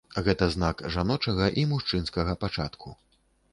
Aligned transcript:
Гэта 0.27 0.45
знак 0.55 0.81
жаночага 0.95 1.51
і 1.63 1.67
мужчынскага 1.75 2.37
пачатку. 2.47 2.99